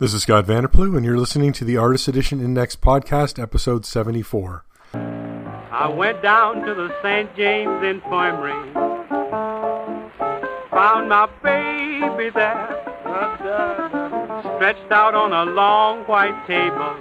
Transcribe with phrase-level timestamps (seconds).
[0.00, 4.64] This is Scott VanderPloeg, and you're listening to the Artist Edition Index Podcast, episode 74.
[4.94, 7.34] I went down to the St.
[7.34, 8.72] James Infirmary,
[10.70, 12.80] found my baby there,
[14.54, 16.94] stretched out on a long white table,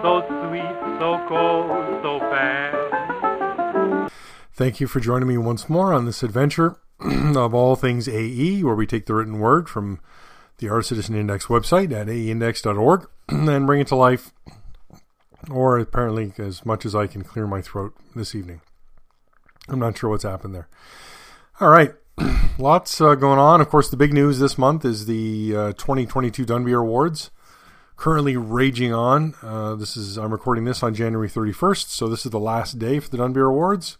[0.00, 4.12] so sweet, so cold, so fast.
[4.54, 8.76] Thank you for joining me once more on this adventure of all things AE, where
[8.76, 9.98] we take the written word from
[10.62, 14.32] the Art Edition Index website at aeindex.org and bring it to life,
[15.50, 18.62] or apparently as much as I can clear my throat this evening.
[19.68, 20.68] I'm not sure what's happened there.
[21.60, 21.92] All right,
[22.58, 23.60] lots uh, going on.
[23.60, 27.30] Of course, the big news this month is the uh, 2022 Dunbier Awards,
[27.96, 29.34] currently raging on.
[29.42, 33.00] Uh, this is I'm recording this on January 31st, so this is the last day
[33.00, 33.98] for the Dunbier Awards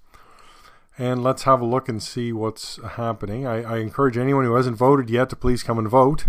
[0.98, 3.46] and let's have a look and see what's happening.
[3.46, 6.26] I, I encourage anyone who hasn't voted yet to please come and vote.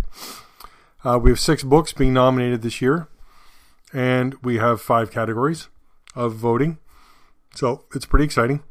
[1.03, 3.08] Uh, we have six books being nominated this year,
[3.91, 5.67] and we have five categories
[6.16, 6.78] of voting.
[7.56, 8.64] So it's pretty exciting.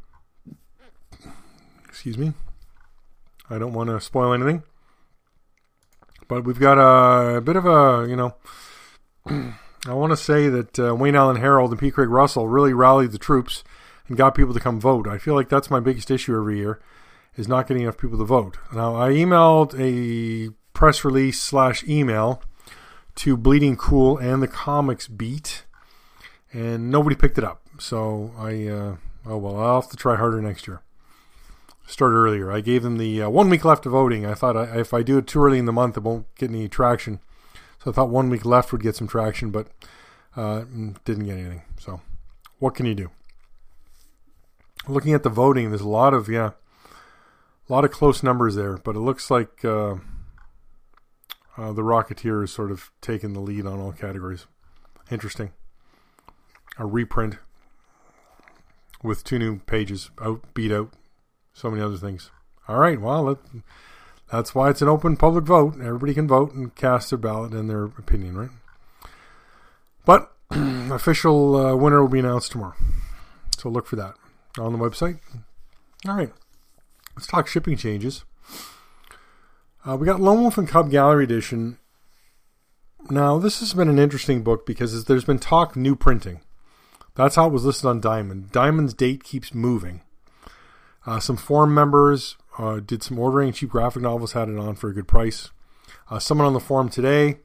[1.87, 2.33] Excuse me.
[3.51, 4.63] I don't want to spoil anything.
[6.27, 8.35] But we've got a, a bit of a, you know,
[9.87, 11.91] I want to say that uh, Wayne Allen Harold and P.
[11.91, 13.63] Craig Russell really rallied the troops
[14.09, 15.07] and got people to come vote.
[15.07, 16.81] I feel like that's my biggest issue every year
[17.37, 18.59] is not getting enough people to vote.
[18.73, 22.43] Now I emailed a press release slash email
[23.17, 25.65] to Bleeding Cool and the Comics Beat,
[26.53, 27.63] and nobody picked it up.
[27.79, 30.83] So I uh, oh well, I'll have to try harder next year.
[31.87, 32.51] Start earlier.
[32.53, 34.25] I gave them the uh, one week left of voting.
[34.25, 36.51] I thought I, if I do it too early in the month, it won't get
[36.51, 37.21] any traction.
[37.83, 39.67] So I thought one week left would get some traction, but
[40.37, 40.61] uh,
[41.05, 41.63] didn't get anything.
[41.81, 42.01] So
[42.59, 43.11] what can you do?
[44.89, 46.51] Looking at the voting, there's a lot of yeah,
[47.69, 49.97] a lot of close numbers there, but it looks like uh,
[51.57, 54.47] uh, the Rocketeer is sort of taking the lead on all categories.
[55.11, 55.53] Interesting.
[56.79, 57.37] A reprint
[59.03, 60.93] with two new pages out, beat out,
[61.53, 62.31] so many other things.
[62.69, 63.39] All right, well, that,
[64.31, 65.75] that's why it's an open public vote.
[65.75, 68.51] Everybody can vote and cast their ballot and their opinion, right?
[70.05, 72.77] But official uh, winner will be announced tomorrow,
[73.59, 74.15] so look for that
[74.59, 75.19] on the website.
[76.07, 76.33] All right,
[77.17, 78.25] let's talk shipping changes.
[79.85, 81.79] Uh, we got Lone Wolf and Cub Gallery Edition.
[83.11, 86.41] Now, this has been an interesting book because there's been talk new printing.
[87.15, 88.53] That's how it was listed on Diamond.
[88.53, 90.03] Diamond's date keeps moving.
[91.05, 93.53] Uh, some forum members uh, did some ordering.
[93.53, 95.51] Cheap graphic novels had it on for a good price.
[96.09, 97.39] Uh, someone on the forum today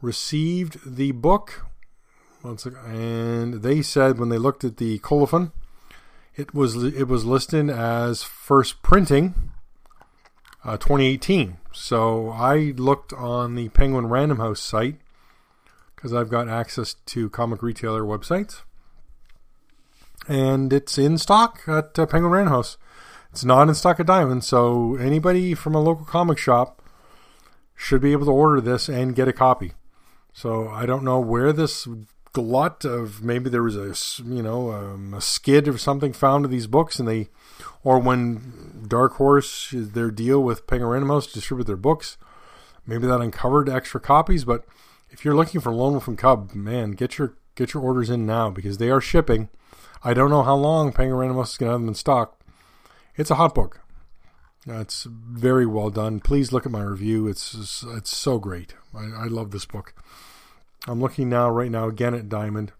[0.00, 1.66] received the book,
[2.44, 5.52] and they said when they looked at the colophon,
[6.38, 9.34] it was it was listed as first printing
[10.64, 11.58] uh, 2018.
[11.72, 14.96] So I looked on the Penguin Random House site
[15.94, 18.62] because I've got access to comic retailer websites,
[20.28, 22.78] and it's in stock at uh, Penguin Random House.
[23.32, 26.80] It's not in stock at Diamond, so anybody from a local comic shop
[27.74, 29.72] should be able to order this and get a copy.
[30.32, 31.88] So I don't know where this
[32.42, 36.50] glut of maybe there was a you know um, a skid or something found in
[36.50, 37.28] these books, and they
[37.82, 42.16] or when Dark Horse their deal with Penguin House to distribute their books,
[42.86, 44.44] maybe that uncovered extra copies.
[44.44, 44.64] But
[45.10, 48.24] if you're looking for Lone Wolf and Cub, man, get your get your orders in
[48.24, 49.48] now because they are shipping.
[50.04, 52.40] I don't know how long Penguin House is going to have them in stock.
[53.16, 53.80] It's a hot book.
[54.64, 56.20] it's very well done.
[56.20, 57.26] Please look at my review.
[57.26, 58.74] It's it's so great.
[58.94, 59.92] I, I love this book.
[60.86, 62.72] I'm looking now, right now, again at Diamond.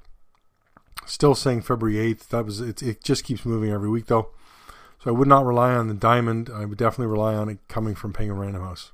[1.06, 2.28] Still saying February 8th.
[2.28, 2.82] That was it.
[2.82, 4.30] It just keeps moving every week, though.
[5.02, 6.50] So I would not rely on the Diamond.
[6.52, 8.92] I would definitely rely on it coming from Penguin Random House.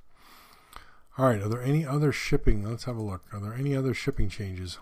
[1.18, 1.40] All right.
[1.40, 2.68] Are there any other shipping?
[2.68, 3.22] Let's have a look.
[3.32, 4.78] Are there any other shipping changes?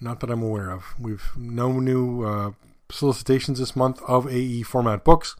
[0.00, 0.94] Not that I'm aware of.
[0.98, 2.52] We've no new uh,
[2.90, 5.36] solicitations this month of AE format books.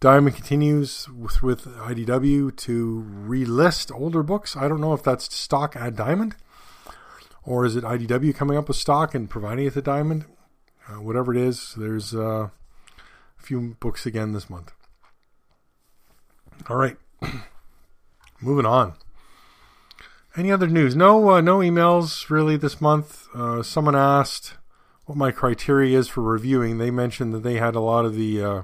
[0.00, 4.54] Diamond continues with, with IDW to relist older books.
[4.56, 6.36] I don't know if that's stock at Diamond
[7.46, 10.24] or is it IDW coming up with stock and providing it to Diamond?
[10.88, 14.72] Uh, whatever it is, there's uh, a few books again this month.
[16.68, 16.96] All right,
[18.40, 18.94] moving on.
[20.36, 20.94] Any other news?
[20.94, 23.26] No, uh, no emails really this month.
[23.34, 24.54] Uh, someone asked
[25.06, 26.78] what my criteria is for reviewing.
[26.78, 28.62] They mentioned that they had a lot of the uh,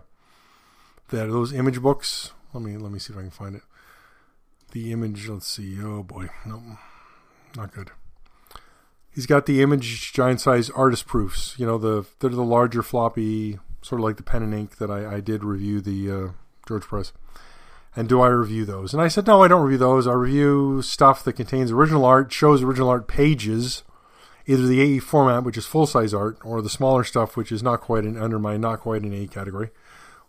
[1.09, 2.33] that those image books.
[2.53, 3.63] Let me let me see if I can find it.
[4.73, 5.29] The image.
[5.29, 5.79] Let's see.
[5.83, 6.79] Oh boy, no,
[7.57, 7.93] not good.
[9.15, 11.55] He's got the image giant size artist proofs.
[11.59, 14.91] You know, the they're the larger floppy, sort of like the pen and ink that
[14.91, 16.29] I, I did review the uh,
[16.67, 17.13] George Pérez.
[17.95, 18.95] And do I review those?
[18.95, 20.07] And I said, no, I don't review those.
[20.07, 23.83] I review stuff that contains original art, shows original art pages,
[24.47, 27.63] either the AE format, which is full size art, or the smaller stuff, which is
[27.63, 29.69] not quite an, under my not quite an AE category,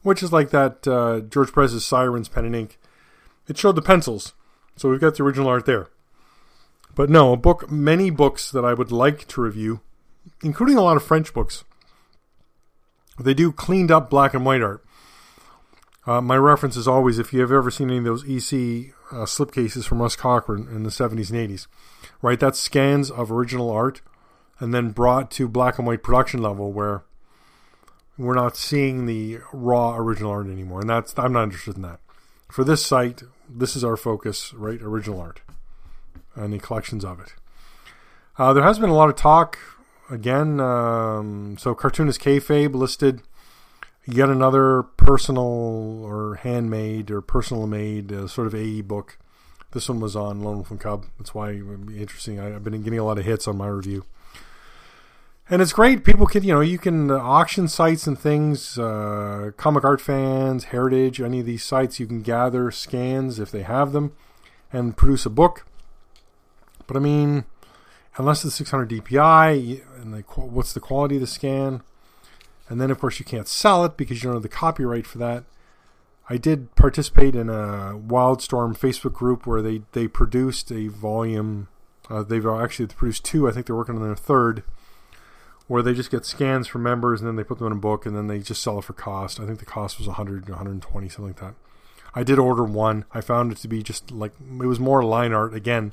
[0.02, 2.78] which is like that uh, George Pérez's Sirens pen and ink.
[3.48, 4.34] It showed the pencils,
[4.76, 5.88] so we've got the original art there.
[6.96, 9.82] But no, a book, many books that I would like to review,
[10.44, 11.64] including a lot of French books.
[13.20, 14.84] They do cleaned up black and white art.
[16.06, 19.26] Uh, my reference is always if you have ever seen any of those EC uh,
[19.26, 21.68] slipcases from Russ Cochran in the 70s and 80s,
[22.22, 22.40] right?
[22.40, 24.02] That's scans of original art
[24.60, 27.04] and then brought to black and white production level where
[28.18, 30.82] we're not seeing the raw original art anymore.
[30.82, 32.00] And that's, I'm not interested in that.
[32.52, 34.82] For this site, this is our focus, right?
[34.82, 35.42] Original art
[36.36, 37.34] the collections of it.
[38.38, 39.60] Uh, there has been a lot of talk
[40.10, 40.60] again.
[40.60, 43.22] Um, so, cartoonist kayfabe listed
[44.06, 49.18] yet another personal or handmade or personal made uh, sort of AE book.
[49.72, 51.06] This one was on Lone Wolf and Cub.
[51.18, 52.40] That's why it would be interesting.
[52.40, 54.06] I, have been getting a lot of hits on my review.
[55.50, 56.06] And it's great.
[56.06, 60.66] People can, you know, you can uh, auction sites and things, uh, comic art fans,
[60.66, 64.14] heritage, any of these sites, you can gather scans if they have them
[64.72, 65.66] and produce a book.
[66.88, 67.46] But I mean,
[68.18, 71.82] unless it's 600 DPI, and the, what's the quality of the scan?
[72.70, 75.18] And then, of course, you can't sell it because you don't have the copyright for
[75.20, 75.44] that.
[76.30, 81.68] I did participate in a Wildstorm Facebook group where they, they produced a volume.
[82.10, 83.48] Uh, they've actually produced two.
[83.48, 84.64] I think they're working on their third,
[85.68, 88.06] where they just get scans from members and then they put them in a book
[88.06, 89.40] and then they just sell it for cost.
[89.40, 91.56] I think the cost was 100, 120, something like that.
[92.16, 93.06] I did order one.
[93.14, 95.92] I found it to be just like it was more line art again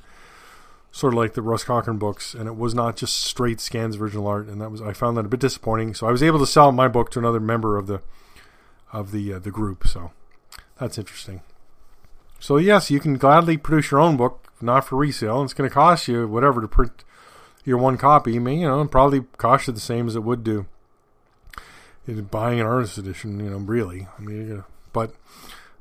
[0.93, 4.03] sort of like the Russ Cochran books, and it was not just straight scans of
[4.03, 5.95] original art, and that was I found that a bit disappointing.
[5.95, 8.03] So I was able to sell my book to another member of the
[8.93, 9.87] of the uh, the group.
[9.87, 10.13] So
[10.79, 11.43] that's interesting.
[12.39, 15.43] So yes, you can gladly produce your own book, not for resale.
[15.43, 17.05] It's going to cost you whatever to print
[17.65, 18.37] your one copy.
[18.37, 20.67] I mean, you know, probably cost you the same as it would do
[22.07, 23.39] in buying an artist edition.
[23.39, 24.09] You know, really.
[24.19, 25.15] I mean, but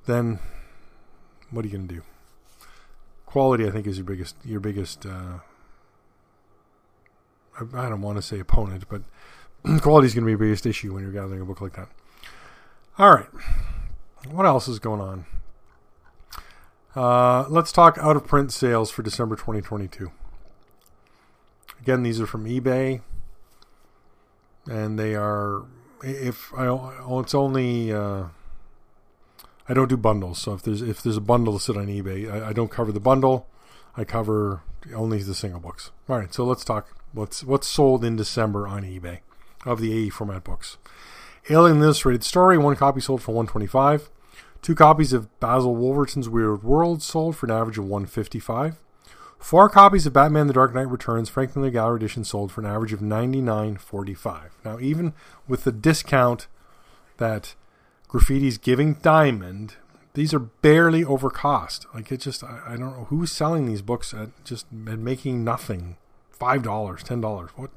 [0.05, 0.39] then
[1.49, 2.01] what are you going to do?
[3.29, 5.37] Quality I think is your biggest your biggest uh,
[7.59, 9.03] I, don't want to say opponent, but
[9.81, 11.89] quality is going to be your biggest issue when you're gathering a book like that.
[12.97, 13.27] All right,
[14.31, 15.25] what else is going on?
[16.95, 20.11] Uh, let's talk out of print sales for December 2022.
[21.81, 23.01] Again, these are from eBay,
[24.67, 25.65] and they are
[26.03, 27.93] if I oh, it's only.
[27.93, 28.23] Uh,
[29.69, 30.39] I don't do bundles.
[30.39, 32.91] So if there's if there's a bundle to sit on eBay, I, I don't cover
[32.91, 33.47] the bundle.
[33.95, 34.63] I cover
[34.93, 35.91] only the single books.
[36.09, 39.19] All right, so let's talk what's what's sold in December on eBay
[39.65, 40.77] of the AE format books.
[41.49, 44.09] Alien Illustrated Story, one copy sold for 125.
[44.61, 48.77] Two copies of Basil Wolverton's Weird World sold for an average of 155.
[49.37, 52.67] Four copies of Batman The Dark Knight Returns Frank Miller Gallery Edition sold for an
[52.67, 54.49] average of 99.45.
[54.65, 55.13] Now, even
[55.47, 56.47] with the discount
[57.17, 57.55] that
[58.09, 59.75] Graphitti's giving Diamond.
[60.13, 61.85] These are barely over cost.
[61.93, 65.43] Like it just, I, I don't know who's selling these books at just at making
[65.43, 65.97] nothing.
[66.31, 67.51] Five dollars, ten dollars.
[67.55, 67.69] What?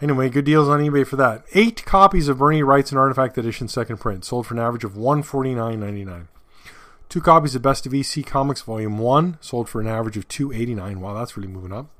[0.00, 1.44] Anyway, good deals on eBay for that.
[1.52, 4.96] Eight copies of Bernie Wright's an Artifact Edition second print sold for an average of
[4.96, 6.28] one forty nine ninety nine.
[7.08, 10.52] Two copies of Best of EC Comics Volume One sold for an average of two
[10.52, 11.00] eighty nine.
[11.00, 11.90] Wow, that's really moving up.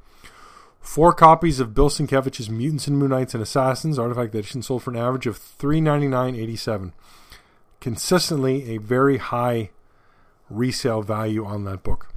[0.80, 4.90] Four copies of Bill Sienkiewicz's Mutants and Moon Knights and Assassins Artifact Edition sold for
[4.90, 6.92] an average of three ninety nine eighty seven
[7.80, 9.70] consistently a very high
[10.48, 12.12] resale value on that book.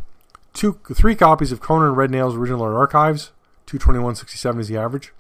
[0.54, 3.32] Two, three copies of Conan Red Nail's Original Art Archives,
[3.66, 5.14] two twenty one sixty seven is the average.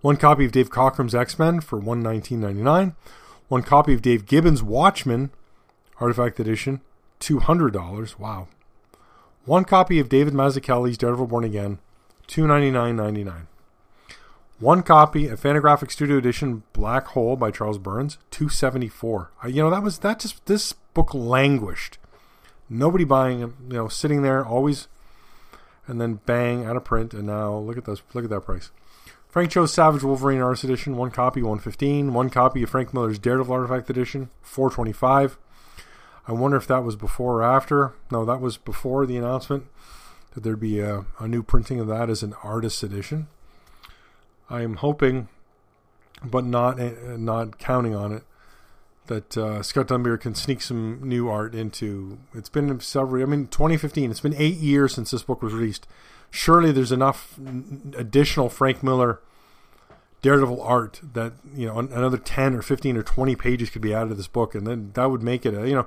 [0.00, 2.94] One copy of Dave Cockrum's X Men for one nineteen ninety nine.
[3.48, 5.30] One copy of Dave Gibbons' Watchmen
[6.00, 6.80] Artifact Edition,
[7.20, 8.18] two hundred dollars.
[8.18, 8.48] Wow.
[9.44, 11.78] One copy of David Mazzucchelli's Daredevil Born Again,
[12.26, 13.46] two ninety nine ninety nine.
[14.60, 19.30] One copy, a Fantagraphic Studio Edition, Black Hole by Charles Burns, two seventy four.
[19.46, 21.98] You know that was that just this book languished.
[22.68, 23.50] Nobody buying it.
[23.68, 24.88] You know, sitting there always,
[25.86, 27.12] and then bang out of print.
[27.12, 28.02] And now look at this.
[28.14, 28.70] Look at that price.
[29.28, 32.14] Frank Cho's Savage Wolverine Artist Edition, one copy, one fifteen.
[32.14, 35.36] One copy of Frank Miller's Daredevil Artifact Edition, four twenty five.
[36.26, 37.92] I wonder if that was before or after.
[38.10, 39.66] No, that was before the announcement
[40.34, 43.28] that there'd be a, a new printing of that as an artist edition.
[44.50, 45.28] I am hoping,
[46.22, 48.24] but not uh, not counting on it,
[49.06, 52.18] that uh, Scott Dunbier can sneak some new art into.
[52.34, 53.22] It's been several.
[53.22, 54.10] I mean, 2015.
[54.10, 55.86] It's been eight years since this book was released.
[56.30, 57.38] Surely there's enough
[57.96, 59.20] additional Frank Miller
[60.24, 64.08] Daredevil art that you know another 10 or 15 or 20 pages could be added
[64.08, 65.86] to this book, and then that would make it a you know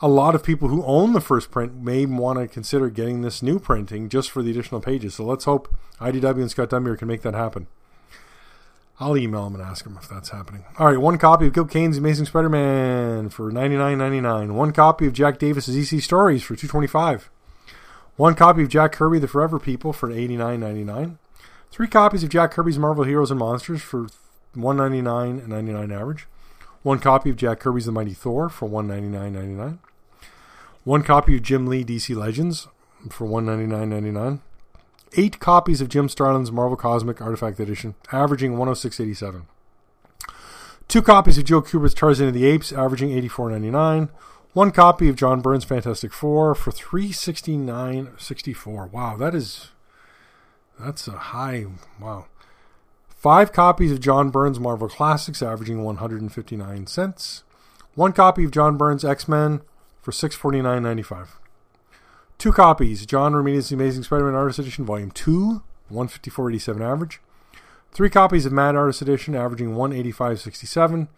[0.00, 3.42] a lot of people who own the first print may want to consider getting this
[3.42, 5.14] new printing just for the additional pages.
[5.14, 7.66] So let's hope IDW and Scott Dunbier can make that happen.
[8.98, 10.64] I'll email him and ask him if that's happening.
[10.78, 14.54] All right, one copy of Gil Kane's Amazing Spider-Man for ninety nine ninety nine.
[14.54, 17.30] One copy of Jack Davis's EC Stories for two twenty five.
[18.16, 21.18] One copy of Jack Kirby The Forever People for eighty nine ninety nine.
[21.70, 24.06] Three copies of Jack Kirby's Marvel Heroes and Monsters for
[24.54, 26.26] one ninety nine and ninety nine average.
[26.82, 29.78] One copy of Jack Kirby's The Mighty Thor for one ninety nine ninety nine.
[30.86, 32.68] One copy of Jim Lee DC Legends
[33.10, 34.40] for one ninety nine ninety nine
[35.16, 39.42] eight copies of Jim Starlin's Marvel Cosmic Artifact Edition, averaging 106.87.
[40.86, 44.10] Two copies of Joe Kubert's Tarzan of the Apes, averaging 84.99.
[44.52, 48.92] One copy of John Byrne's Fantastic Four for 369.64.
[48.92, 49.72] Wow, that is
[50.78, 51.66] that's a high.
[52.00, 52.26] Wow.
[53.08, 57.42] Five copies of John Byrne's Marvel Classics, averaging 159 cents.
[57.96, 59.62] One copy of John Byrne's X Men
[60.06, 61.30] for 649.95.
[62.38, 67.20] Two copies John Romita's Amazing Spider Man Artist Edition, Volume 2, 154.87 average.
[67.90, 71.08] Three copies of Mad Artist Edition, averaging 185.67.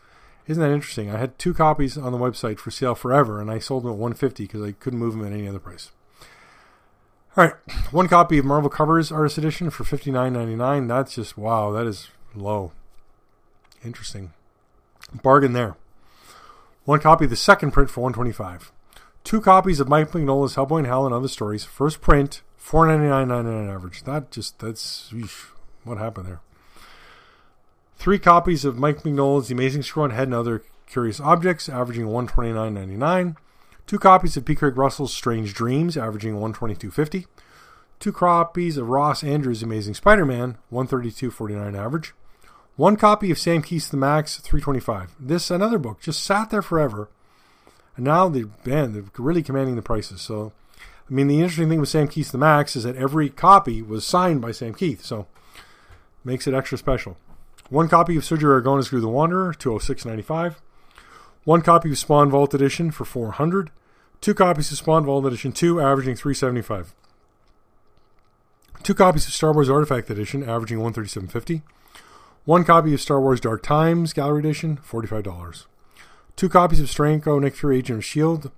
[0.46, 1.10] Isn't that interesting?
[1.10, 3.98] I had two copies on the website for sale forever, and I sold them at
[3.98, 5.90] 150 because I couldn't move them at any other price.
[7.36, 7.54] All right,
[7.90, 10.88] one copy of Marvel Covers Artist Edition for 59.99.
[10.88, 12.72] That's just wow, that is low.
[13.84, 14.32] Interesting.
[15.22, 15.76] Bargain there.
[16.86, 18.72] One copy of the second print for 125.
[19.28, 21.62] Two copies of Mike Mignola's Hellboy and Hell and Other Stories.
[21.62, 24.02] First print, four ninety nine ninety nine average.
[24.04, 25.12] That just that's
[25.84, 26.40] what happened there.
[27.98, 32.06] Three copies of Mike Mignola's The Amazing Screw on Head and Other Curious Objects, averaging
[32.06, 33.36] one twenty nine ninety nine.
[33.86, 34.54] Two copies of P.
[34.54, 37.26] Craig Russell's Strange Dreams, averaging one twenty two fifty.
[38.00, 42.14] Two copies of Ross Andru's Amazing Spider Man, one thirty two forty nine average.
[42.76, 45.14] One copy of Sam Kieth's The Maxx, three twenty five.
[45.20, 47.10] This another book just sat there forever
[47.98, 50.22] and now they man, they're really commanding the prices.
[50.22, 53.82] So, I mean, the interesting thing with Sam Kieth's The Maxx is that every copy
[53.82, 55.26] was signed by Sam Kieth, so
[56.24, 57.16] makes it extra special.
[57.70, 60.60] One copy of Sergio Aragonés Groo the Wanderer, two oh six ninety five.
[61.44, 63.70] One copy of Spawn Vault Edition for four hundred.
[64.20, 66.94] Two copies of Spawn Vault Edition two, averaging three seventy five.
[68.84, 71.62] Two copies of Star Wars Artifact Edition, averaging one thirty seven fifty.
[72.44, 75.66] One copy of Star Wars Dark Times Gallery Edition, forty five dollars.
[76.38, 78.50] Two copies of Steranko Nick Fury Agent of S.H.I.E.L.D.,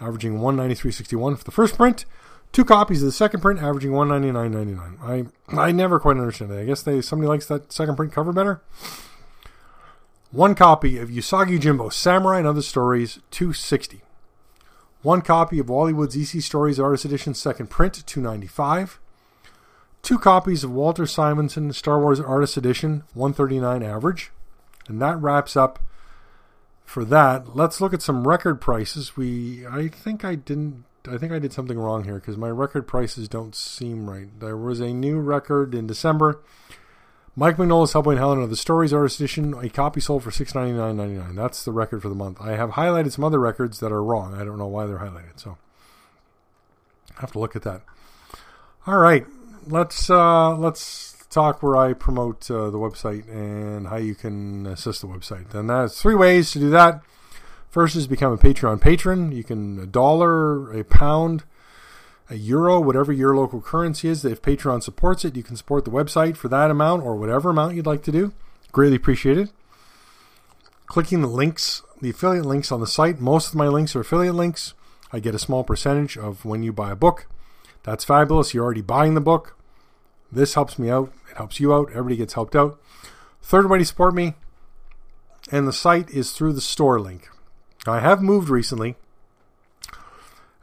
[0.00, 2.04] averaging 193.61 for the first print.
[2.50, 5.00] Two copies of the second print, averaging 199.99.
[5.00, 6.58] I I never quite understand that.
[6.58, 8.60] I guess they somebody likes that second print cover better.
[10.32, 14.02] One copy of Usagi Yojimbo Samurai and Other Stories, 260.
[15.02, 18.98] One copy of Wally Wood's EC Stories Artist Edition second print, 295.
[20.02, 24.32] Two copies of Walter Simonson Star Wars Artist Edition, 139 average.
[24.88, 25.78] And that wraps up
[26.84, 29.16] for that, let's look at some record prices.
[29.16, 32.86] We, I think I didn't, I think I did something wrong here because my record
[32.86, 34.28] prices don't seem right.
[34.38, 36.40] There was a new record in December.
[37.34, 39.54] Mike Mignola's Hellboy and Hell and Other Stories Artist Edition.
[39.54, 41.34] A copy sold for six ninety nine ninety nine.
[41.34, 42.38] That's the record for the month.
[42.42, 44.34] I have highlighted some other records that are wrong.
[44.34, 45.40] I don't know why they're highlighted.
[45.40, 45.56] So
[47.16, 47.80] I have to look at that.
[48.86, 49.24] All right,
[49.66, 55.00] let's uh, let's talk where I promote uh, the website and how you can assist
[55.00, 55.52] the website.
[55.54, 57.02] And that's three ways to do that.
[57.70, 59.32] First is become a Patreon patron.
[59.32, 61.44] You can a dollar, a pound,
[62.28, 64.24] a euro, whatever your local currency is.
[64.24, 67.74] If Patreon supports it, you can support the website for that amount or whatever amount
[67.74, 68.32] you'd like to do.
[68.72, 69.50] Greatly appreciated.
[70.86, 73.20] Clicking the links, the affiliate links on the site.
[73.20, 74.74] Most of my links are affiliate links.
[75.10, 77.26] I get a small percentage of when you buy a book.
[77.82, 78.52] That's fabulous.
[78.52, 79.56] You're already buying the book.
[80.32, 81.12] This helps me out.
[81.30, 81.90] It helps you out.
[81.90, 82.80] Everybody gets helped out.
[83.42, 84.34] Third way to support me,
[85.50, 87.28] and the site is through the store link.
[87.86, 88.96] I have moved recently,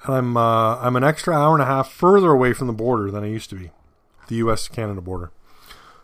[0.04, 3.12] and I'm uh, I'm an extra hour and a half further away from the border
[3.12, 3.72] than I used to be,
[4.28, 4.68] the U.S.
[4.68, 5.32] Canada border.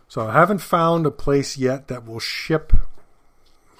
[0.06, 2.72] So I haven't found a place yet that will ship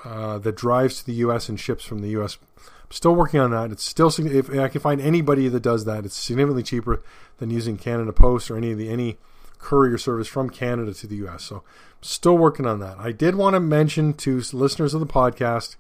[0.05, 1.49] uh, that drives to the U.S.
[1.49, 2.39] and ships from the U.S.
[2.57, 3.71] I'm still working on that.
[3.71, 7.03] It's still if I can find anybody that does that, it's significantly cheaper
[7.39, 9.19] than using Canada Post or any of the any
[9.59, 11.45] courier service from Canada to the US.
[11.45, 11.63] So,
[12.01, 12.99] still working on that.
[12.99, 15.77] I did want to mention to listeners of the podcast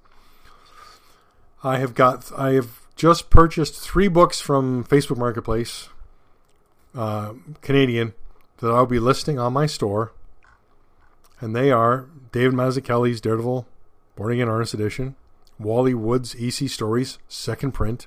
[1.67, 5.89] I have got I have just purchased three books from Facebook Marketplace,
[6.95, 8.15] uh, Canadian,
[8.59, 10.13] that I'll be listing on my store.
[11.41, 13.67] And they are David Mazzucchelli's Daredevil
[14.15, 15.17] Born Again Artist Edition,
[15.59, 18.07] Wally Wood's EC Stories, second print,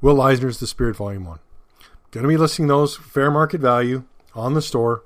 [0.00, 1.38] Will Eisner's The Spirit Volume 1.
[2.14, 4.04] Going to be listing those fair market value
[4.36, 5.02] on the store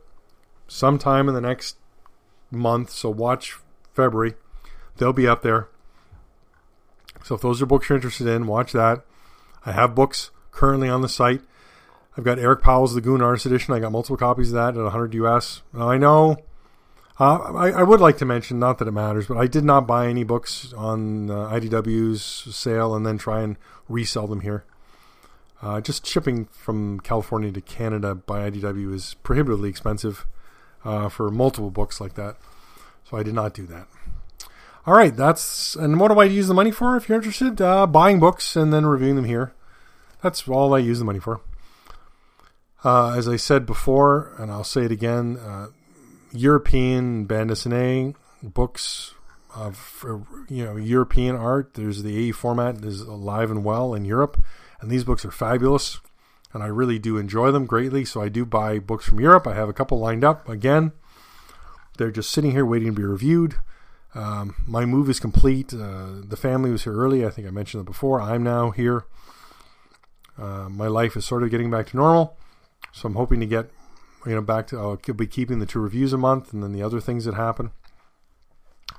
[0.66, 1.78] sometime in the next
[2.50, 2.90] month.
[2.90, 3.56] So watch
[3.94, 4.34] February.
[4.98, 5.68] They'll be up there.
[7.24, 9.06] So if those are books you're interested in, watch that.
[9.64, 11.40] I have books currently on the site.
[12.18, 13.72] I've got Eric Powell's The Goon Artist Edition.
[13.72, 15.62] I got multiple copies of that at 100 US.
[15.72, 16.36] Now I know
[17.18, 19.86] uh, I, I, would like to mention, not that it matters, but I did not
[19.86, 23.56] buy any books on uh, IDW's sale and then try and
[23.88, 24.66] resell them here.
[25.60, 30.24] Uh, just shipping from California to Canada by IDW is prohibitively expensive
[30.84, 32.36] uh, for multiple books like that.
[33.10, 33.88] So I did not do that.
[34.86, 36.96] All right, that's and what do I use the money for?
[36.96, 39.52] If you're interested, uh, buying books and then reviewing them here.
[40.22, 41.40] That's all I use the money for.
[42.84, 45.38] Uh, as I said before, and I'll say it again,
[46.32, 49.14] European bande dessinée books
[49.54, 50.04] of
[50.48, 51.74] you know European art.
[51.74, 54.42] There's the AE format is alive and well in Europe,
[54.80, 56.00] and these books are fabulous,
[56.52, 58.04] and I really do enjoy them greatly.
[58.04, 59.47] So I do buy books from Europe.
[59.47, 60.92] I have a couple lined up again.
[61.97, 63.56] They're just sitting here waiting to be reviewed.
[64.14, 65.75] Um, my move is complete.
[65.75, 67.26] Uh, the family was here early.
[67.26, 68.20] I think I mentioned it before.
[68.20, 69.04] I'm now here.
[70.38, 72.37] Uh, my life is sort of getting back to normal,
[72.92, 73.70] so I'm hoping to get
[74.25, 76.82] you know, back to I'll be keeping the two reviews a month, and then the
[76.82, 77.73] other things that happen.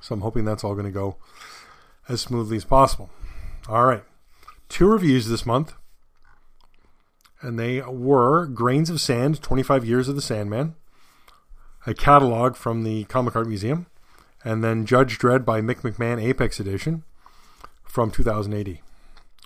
[0.02, 1.16] So I'm hoping that's all going to go
[2.08, 3.10] as smoothly as possible.
[3.68, 4.02] All right,
[4.70, 5.74] two reviews this month,
[7.42, 10.74] and they were Grains of Sand: 25 Years of the Sandman,
[11.86, 13.86] a catalog from the Comic Art Museum,
[14.42, 17.02] and then Judge Dredd by Mick McMahon Apex Edition
[17.84, 18.80] from 2080.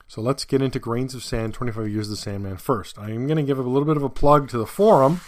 [0.06, 2.98] So let's get into Grains of Sand 25 Years of the Sandman first.
[2.98, 5.20] I'm going to give a little bit of a plug to the forum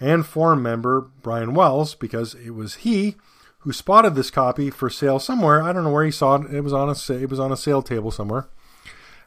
[0.00, 3.16] and forum member Brian Wells because it was he
[3.58, 5.62] who spotted this copy for sale somewhere.
[5.62, 6.54] I don't know where he saw it.
[6.54, 8.48] It was on a it was on a sale table somewhere,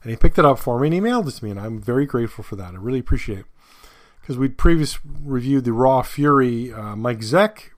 [0.08, 1.82] and he picked it up for me and he mailed it to me, and I'm
[1.82, 2.74] very grateful for that.
[2.74, 3.46] I really appreciate it
[4.22, 7.72] because we'd previously reviewed the Raw Fury uh, Mike Zeck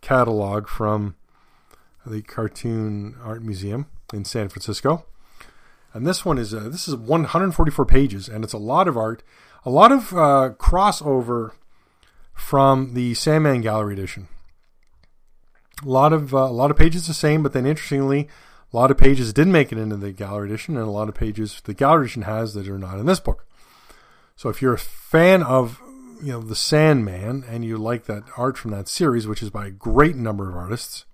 [0.00, 1.14] catalog from
[2.04, 5.06] the Cartoon Art Museum in San Francisco.
[5.94, 9.22] And this one is uh, this is 144 pages, and it's a lot of art,
[9.64, 11.52] a lot of uh, crossover
[12.34, 14.26] from the Sandman Gallery edition.
[15.84, 18.28] A lot of uh, a lot of pages the same, but then interestingly,
[18.72, 21.14] a lot of pages didn't make it into the Gallery edition, and a lot of
[21.14, 23.46] pages the Gallery edition has that are not in this book.
[24.36, 25.80] So if you're a fan of
[26.22, 29.66] you know the Sandman and you like that art from that series, which is by
[29.66, 31.04] a great number of artists,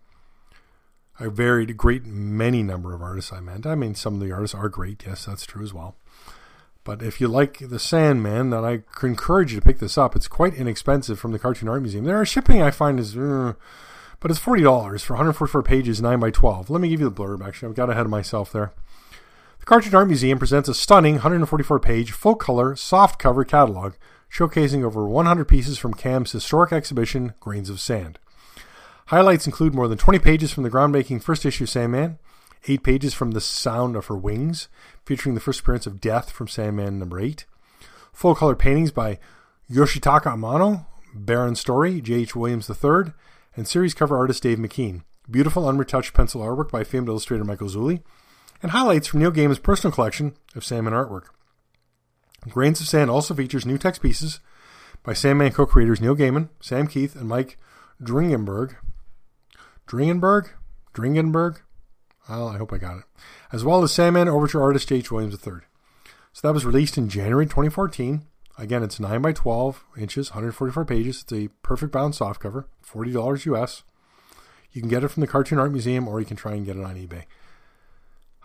[1.20, 3.32] a very great many number of artists.
[3.32, 3.66] I meant.
[3.66, 5.04] I mean, some of the artists are great.
[5.06, 5.96] Yes, that's true as well.
[6.84, 10.16] But if you like the Sandman, then I encourage you to pick this up.
[10.16, 12.04] It's quite inexpensive from the Cartoon Art Museum.
[12.04, 13.54] There are shipping I find is, uh,
[14.22, 16.70] but it's forty dollars for 144 pages, nine by 12.
[16.70, 17.44] Let me give you the blurb.
[17.44, 18.72] Actually, I've got ahead of myself there.
[19.58, 23.94] The Cartoon Art Museum presents a stunning 144 page full color soft cover catalog
[24.32, 28.18] showcasing over 100 pieces from CAM's historic exhibition, Grains of Sand.
[29.06, 32.18] Highlights include more than 20 pages from the groundbreaking first issue Sandman,
[32.66, 34.68] eight pages from The Sound of Her Wings,
[35.04, 37.44] featuring the first appearance of Death from Sandman number 8.
[38.12, 39.18] Full color paintings by
[39.70, 42.34] Yoshitaka Amano, Barron Storey, J.H.
[42.34, 43.12] Williams III,
[43.56, 45.02] and series cover artist Dave McKean.
[45.30, 48.02] Beautiful unretouched pencil artwork by famed illustrator Michael Zulli,
[48.62, 51.26] and highlights from Neil Gaiman's personal collection of Sandman artwork.
[52.48, 54.40] Grains of Sand also features new text pieces
[55.02, 57.56] by Sandman co-creators Neil Gaiman, Sam Kieth, and Mike
[58.02, 58.76] Dringenberg.
[59.86, 60.50] Dringenberg?
[60.94, 61.60] Dringenberg?
[62.28, 63.04] Well, I hope I got it.
[63.52, 65.10] As well as Sandman Overture artist J.H.
[65.10, 65.60] Williams III.
[66.32, 68.22] So that was released in January 2014.
[68.58, 71.22] Again, it's 9 by 12 inches, 144 pages.
[71.22, 73.82] It's a perfect bound softcover, $40 US.
[74.72, 76.76] You can get it from the Cartoon Art Museum or you can try and get
[76.76, 77.24] it on eBay.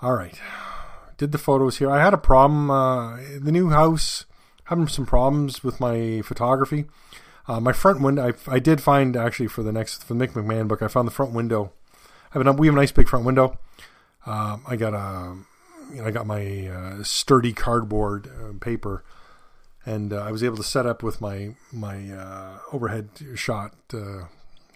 [0.01, 0.39] All right.
[1.17, 1.89] Did the photos here.
[1.89, 2.69] I had a problem.
[2.69, 4.25] Uh, the new house,
[4.65, 6.85] having some problems with my photography.
[7.47, 10.33] Uh, my front window, I, I did find actually for the next, for the Mick
[10.33, 11.71] McMahon book, I found the front window
[12.33, 13.57] I have a, we have a nice big front window.
[14.25, 15.35] Um, I got a,
[15.93, 19.03] you know, I got my uh, sturdy cardboard uh, paper,
[19.87, 23.73] and uh, I was able to set up with my my uh, overhead shot.
[23.93, 24.25] Uh,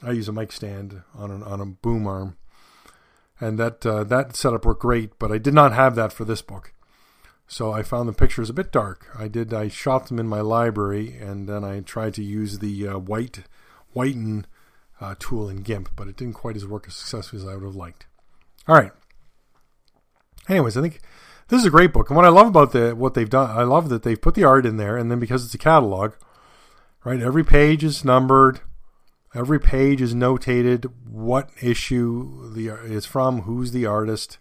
[0.02, 2.38] I use a mic stand on an, on a boom arm,
[3.40, 5.20] and that uh, that setup worked great.
[5.20, 6.74] But I did not have that for this book,
[7.46, 9.08] so I found the pictures a bit dark.
[9.20, 12.86] I did I shot them in my library, and then I tried to use the
[12.88, 13.44] white
[13.92, 14.48] whiten
[15.02, 17.66] uh, tool in GIMP, but it didn't quite as work as successfully as I would
[17.66, 18.06] have liked.
[18.66, 18.94] All right.
[20.48, 21.02] Anyways, I think
[21.52, 23.64] this is a great book, and what I love about the what they've done, I
[23.64, 26.14] love that they've put the art in there, and then because it's a catalog,
[27.04, 27.20] right?
[27.20, 28.62] Every page is numbered,
[29.36, 34.38] every page is notated what issue the is from, who's the artist,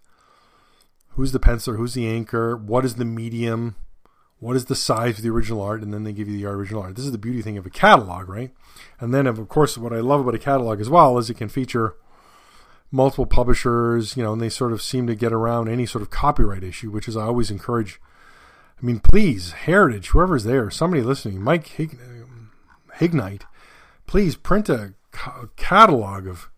[1.08, 3.74] who's the penciler, who's the inker, what is the medium,
[4.38, 6.80] what is the size of the original art, and then they give you the original
[6.80, 6.94] art.
[6.94, 8.52] This is the beauty thing of a catalog, right?
[9.00, 11.48] And then, of course, what I love about a catalog as well is it can
[11.48, 11.96] feature
[12.90, 16.10] multiple publishers, you know, and they sort of seem to get around any sort of
[16.10, 18.00] copyright issue, which is I always encourage.
[18.82, 21.98] I mean, please, Heritage, whoever's there, somebody listening, Mike Hig-
[22.94, 23.44] Hignite,
[24.06, 26.48] please print a ca- catalog of,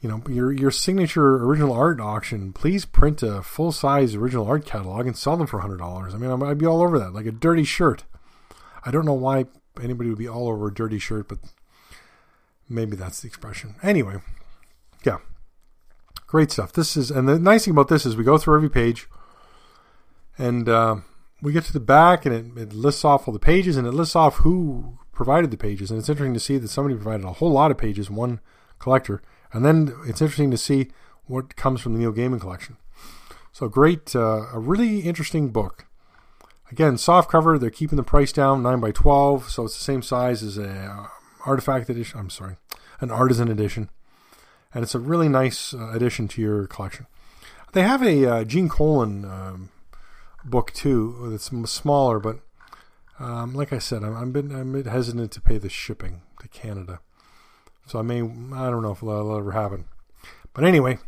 [0.00, 2.52] you know, your your signature original art auction.
[2.52, 6.14] Please print a full size original art catalog and sell them for hundred dollars.
[6.14, 8.04] I mean, I'd be all over that, like a dirty shirt.
[8.84, 9.46] I don't know why
[9.82, 11.38] anybody would be all over a dirty shirt, but
[12.68, 13.74] maybe that's the expression.
[13.82, 14.16] Anyway,
[15.04, 15.18] yeah,
[16.26, 16.72] great stuff.
[16.72, 19.08] This is, and the nice thing about this is we go through every page,
[20.36, 20.96] and uh,
[21.42, 23.92] we get to the back, and it, it lists off all the pages, and it
[23.92, 25.90] lists off who provided the pages.
[25.90, 28.40] And it's interesting to see that somebody provided a whole lot of pages, one
[28.78, 29.20] collector,
[29.52, 30.88] and then it's interesting to see
[31.26, 32.76] what comes from the Neil Gaiman collection.
[33.52, 35.86] So great, uh, a really interesting book.
[36.70, 37.58] Again, soft cover.
[37.58, 40.68] They're keeping the price down, nine by twelve, so it's the same size as a
[40.68, 41.06] uh,
[41.46, 42.20] artifact edition.
[42.20, 42.56] I'm sorry,
[43.00, 43.90] an artisan edition,
[44.74, 47.06] and it's a really nice uh, addition to your collection.
[47.72, 49.68] They have a uh, Gene Colan um,
[50.44, 51.28] book too.
[51.30, 52.40] That's smaller, but
[53.18, 56.22] um, like I said, I'm, I'm, bit, I'm a bit hesitant to pay the shipping
[56.40, 57.00] to Canada,
[57.86, 59.86] so I may I don't know if that'll ever happen.
[60.54, 60.98] But anyway,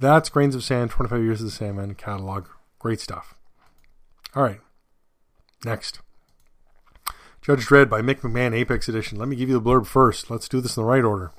[0.00, 2.46] that's Grains of Sand, 25 Years of the Sandman catalog.
[2.78, 3.34] Great stuff.
[4.34, 4.60] All right.
[5.64, 6.00] Next.
[7.40, 9.18] Judge Dredd by Mick McMahon Apex Edition.
[9.18, 10.30] Let me give you the blurb first.
[10.30, 11.32] Let's do this in the right order.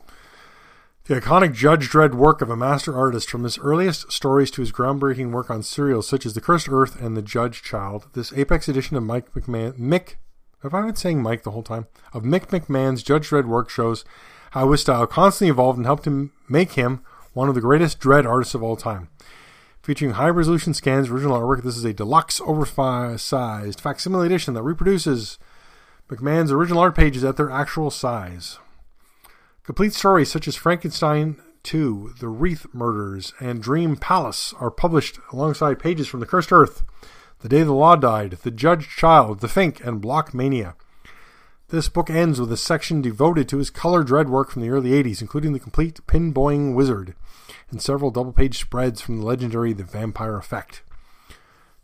[1.06, 4.72] The iconic Judge Dredd work of a master artist from his earliest stories to his
[4.72, 8.70] groundbreaking work on serials such as The Cursed Earth and The Judge Child, this Apex
[8.70, 10.16] edition of Mike McMahon, Mick,
[10.62, 11.88] have I been saying Mike the whole time?
[12.14, 14.06] Of Mick McMahon's Judge Dredd work shows
[14.52, 17.02] how his style constantly evolved and helped him make him
[17.34, 19.10] one of the greatest Dredd artists of all time.
[19.82, 25.38] Featuring high resolution scans, original artwork, this is a deluxe, oversized facsimile edition that reproduces
[26.08, 28.58] McMahon's original art pages at their actual size.
[29.64, 35.80] Complete stories such as Frankenstein 2, The Wreath Murders, and Dream Palace are published alongside
[35.80, 36.84] pages from The Cursed Earth,
[37.40, 40.76] The Day the Law Died, The Judge Child, The Fink, and Block Mania.
[41.70, 44.92] This book ends with a section devoted to his color Dredd work from the early
[45.02, 47.16] 80s, including the complete Pinboing Wizard
[47.72, 50.82] and several double page spreads from the legendary The Vampire Effect.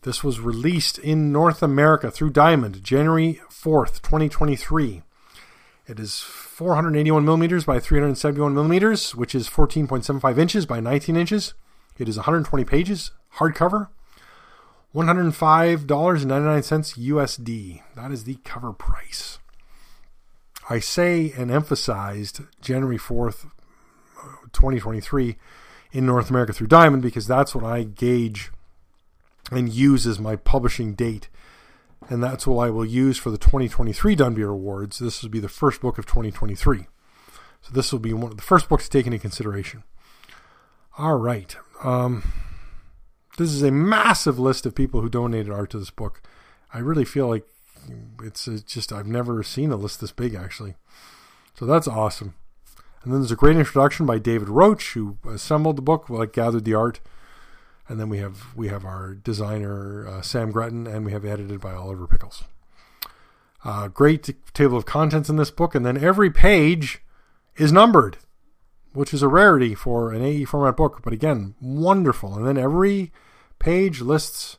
[0.01, 5.03] This was released in North America through Diamond January 4th, 2023.
[5.89, 11.55] It is 481 millimeters by 371 millimeters, which is 14.75 inches by 19 inches.
[11.97, 13.87] It is 120 pages, hardcover,
[14.93, 17.81] $105.99 USD.
[17.95, 19.39] That is the cover price.
[20.69, 23.49] I say and emphasized January 4th,
[24.53, 25.37] 2023
[25.91, 28.51] in North America through Diamond because that's what I gauge
[29.51, 31.29] and use as my publishing date.
[32.07, 34.99] And that's what I will use for the 2023 Dunbier Awards.
[34.99, 36.87] This will be the first book of 2023.
[37.61, 39.83] So this will be one of the first books to take into consideration.
[40.97, 41.55] All right.
[41.83, 42.31] Um,
[43.37, 46.21] this is a massive list of people who donated art to this book.
[46.73, 47.45] I really feel like
[48.23, 50.75] it's just, I've never seen a list this big, actually.
[51.55, 52.35] So that's awesome.
[53.03, 56.65] And then there's a great introduction by David Roach, who assembled the book, like gathered
[56.65, 56.99] the art.
[57.89, 61.59] And then we have we have our designer uh, Sam Gretton, and we have edited
[61.59, 62.43] by Oliver Pickles.
[63.65, 67.01] Uh, great table of contents in this book, and then every page
[67.57, 68.17] is numbered,
[68.93, 71.01] which is a rarity for an AE format book.
[71.03, 72.35] But again, wonderful.
[72.35, 73.11] And then every
[73.57, 74.57] page lists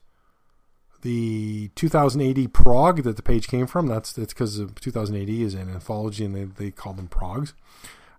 [1.02, 3.86] the 2000 AD prog that the page came from.
[3.86, 7.54] That's that's because 2000 AD is an anthology, and they, they call them progs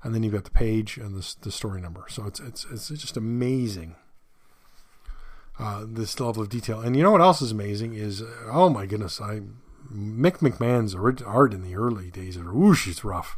[0.04, 2.06] and then you've got the page and the, the story number.
[2.10, 3.96] So it's it's it's just amazing.
[5.62, 8.88] Uh, this level of detail, and you know what else is amazing is oh my
[8.88, 9.42] goodness, I
[9.94, 13.38] Mick McMahon's art in the early days of whoosh, it's rough.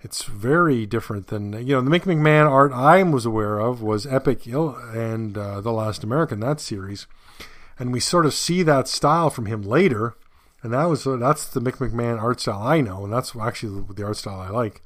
[0.00, 4.06] It's very different than you know the Mick McMahon art I was aware of was
[4.06, 7.08] Epic and uh, the Last American that series,
[7.80, 10.14] and we sort of see that style from him later,
[10.62, 14.04] and that was that's the Mick McMahon art style I know, and that's actually the
[14.04, 14.82] art style I like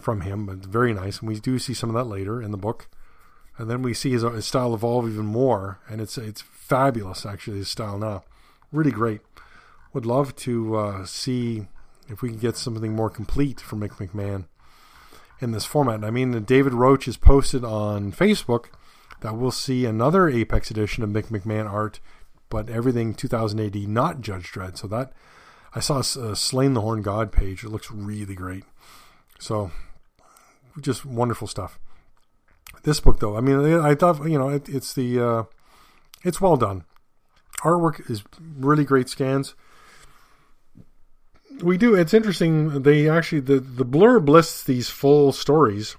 [0.00, 1.20] from him, but very nice.
[1.20, 2.88] And we do see some of that later in the book.
[3.58, 7.58] And then we see his, his style evolve even more, and it's it's fabulous actually.
[7.58, 8.24] His style now,
[8.72, 9.20] really great.
[9.92, 11.66] Would love to uh, see
[12.08, 14.44] if we can get something more complete from Mick McMahon
[15.40, 16.04] in this format.
[16.04, 18.66] I mean, David Roach has posted on Facebook
[19.20, 22.00] that we'll see another Apex edition of Mick McMahon art,
[22.48, 24.78] but everything 2000 AD, not Judge Dredd.
[24.78, 25.12] So that
[25.74, 27.64] I saw a Sláine the Horn God page.
[27.64, 28.64] It looks really great.
[29.38, 29.70] So
[30.80, 31.78] just wonderful stuff.
[32.88, 35.42] This book, though, I mean, I thought you know it, it's the uh,
[36.24, 36.84] it's well done.
[37.60, 38.24] Artwork is
[38.56, 39.54] really great scans.
[41.62, 41.94] We do.
[41.94, 42.80] It's interesting.
[42.84, 45.96] They actually the the blurb lists these full stories,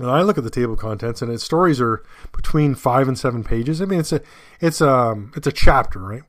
[0.00, 3.16] And I look at the table of contents, and its stories are between five and
[3.16, 3.80] seven pages.
[3.80, 4.20] I mean, it's a
[4.60, 6.22] it's a it's a chapter, right?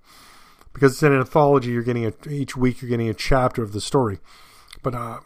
[0.71, 1.71] Because it's an anthology.
[1.71, 2.79] You're getting a, each week.
[2.79, 4.19] You're getting a chapter of the story.
[4.83, 5.21] But uh,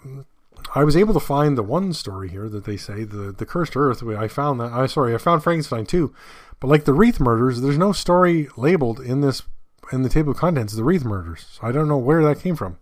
[0.76, 3.76] I was able to find the one story here that they say the the cursed
[3.76, 4.04] earth.
[4.04, 4.72] I found that.
[4.72, 6.14] I sorry, I found Frankenstein too.
[6.60, 9.44] But like the Wreath murders, there's no story labeled in this
[9.92, 10.74] in the table of contents.
[10.74, 11.46] The Wreath murders.
[11.52, 12.78] So I don't know where that came from.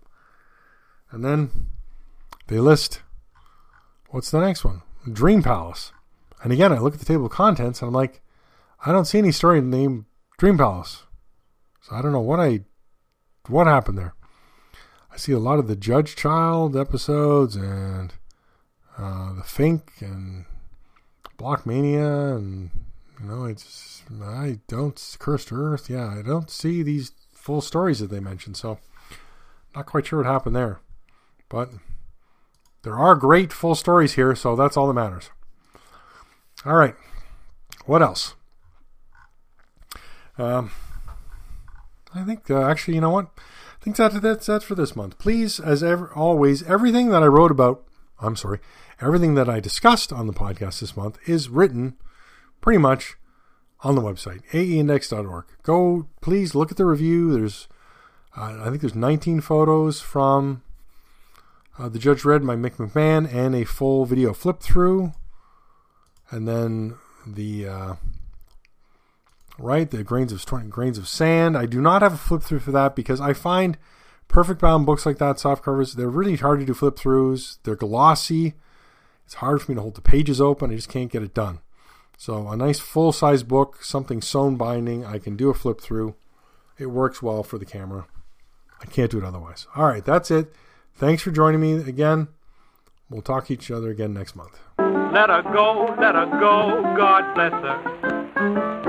[1.10, 1.68] And then
[2.46, 3.02] they list
[4.10, 4.82] what's the next one?
[5.10, 5.92] Dream Palace.
[6.42, 8.20] And again, I look at the table of contents and I'm like,
[8.84, 10.04] I don't see any story named
[10.38, 11.04] Dream Palace.
[11.80, 12.60] So I don't know what I
[13.48, 14.14] what happened there.
[15.12, 18.14] I see a lot of the Judge Child episodes and
[18.96, 20.46] uh, the Fink and
[21.38, 22.70] Blockmania and
[23.20, 25.90] you know it's I don't Cursed Earth.
[25.90, 28.56] Yeah, I don't see these full stories that they mentioned.
[28.56, 28.78] So
[29.74, 30.80] not quite sure what happened there,
[31.48, 31.70] but
[32.82, 35.30] there are great full stories here, so that's all that matters.
[36.64, 36.94] All right.
[37.84, 38.34] What else?
[40.38, 40.70] Um,
[42.14, 43.28] I think uh, actually, you know what?
[43.82, 45.18] I think that, that's that's for this month.
[45.18, 47.82] Please, as ever, always, everything that I wrote about,
[48.20, 48.60] I'm sorry,
[49.00, 51.96] everything that I discussed on the podcast this month is written
[52.60, 53.16] pretty much
[53.80, 55.46] on the website aeindex.org.
[55.64, 57.32] Go, please look at the review.
[57.32, 57.66] There's,
[58.36, 60.62] uh, I think there's 19 photos from
[61.76, 65.12] uh, the Judge Dredd by Mick McMahon and a full video flip through,
[66.30, 66.94] and then
[67.26, 67.94] the uh,
[69.62, 71.56] right the grains of grains of sand.
[71.56, 73.78] I do not have a flip through for that because I find
[74.28, 77.58] perfect bound books like that soft covers they're really hard to do flip throughs.
[77.62, 78.54] They're glossy.
[79.24, 80.70] It's hard for me to hold the pages open.
[80.70, 81.60] I just can't get it done.
[82.18, 86.14] So a nice full size book, something sewn binding, I can do a flip through.
[86.78, 88.06] It works well for the camera.
[88.80, 89.66] I can't do it otherwise.
[89.76, 90.52] All right, that's it.
[90.94, 92.28] Thanks for joining me again.
[93.08, 94.58] We'll talk to each other again next month.
[94.78, 98.81] Let her go, let her go, God bless her.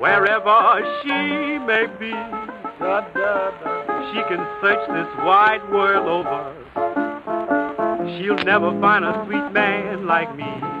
[0.00, 2.08] Wherever she may be,
[4.08, 6.54] she can search this wide world over.
[8.16, 10.79] She'll never find a sweet man like me.